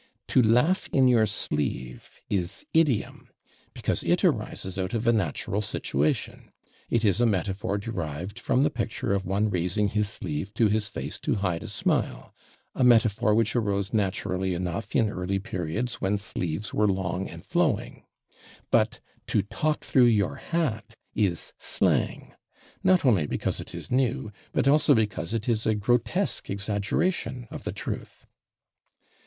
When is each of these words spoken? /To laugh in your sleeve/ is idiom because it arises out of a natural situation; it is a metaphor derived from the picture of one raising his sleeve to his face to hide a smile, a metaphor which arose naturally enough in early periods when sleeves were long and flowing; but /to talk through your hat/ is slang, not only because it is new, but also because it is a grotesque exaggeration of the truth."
/To 0.29 0.41
laugh 0.43 0.89
in 0.91 1.07
your 1.07 1.27
sleeve/ 1.27 2.21
is 2.27 2.65
idiom 2.73 3.29
because 3.75 4.01
it 4.03 4.25
arises 4.25 4.79
out 4.79 4.95
of 4.95 5.05
a 5.07 5.13
natural 5.13 5.61
situation; 5.61 6.49
it 6.89 7.05
is 7.05 7.21
a 7.21 7.27
metaphor 7.27 7.77
derived 7.77 8.39
from 8.39 8.63
the 8.63 8.71
picture 8.71 9.13
of 9.13 9.27
one 9.27 9.51
raising 9.51 9.89
his 9.89 10.09
sleeve 10.09 10.55
to 10.55 10.69
his 10.69 10.89
face 10.89 11.19
to 11.19 11.35
hide 11.35 11.61
a 11.61 11.67
smile, 11.67 12.33
a 12.73 12.83
metaphor 12.83 13.35
which 13.35 13.55
arose 13.55 13.93
naturally 13.93 14.55
enough 14.55 14.95
in 14.95 15.07
early 15.07 15.37
periods 15.37 16.01
when 16.01 16.17
sleeves 16.17 16.73
were 16.73 16.87
long 16.87 17.29
and 17.29 17.45
flowing; 17.45 18.03
but 18.71 18.99
/to 19.27 19.45
talk 19.51 19.81
through 19.85 20.05
your 20.05 20.37
hat/ 20.37 20.95
is 21.13 21.53
slang, 21.59 22.33
not 22.83 23.05
only 23.05 23.27
because 23.27 23.61
it 23.61 23.75
is 23.75 23.91
new, 23.91 24.31
but 24.51 24.67
also 24.67 24.95
because 24.95 25.31
it 25.31 25.47
is 25.47 25.67
a 25.67 25.75
grotesque 25.75 26.49
exaggeration 26.49 27.47
of 27.51 27.65
the 27.65 27.71
truth." 27.71 28.25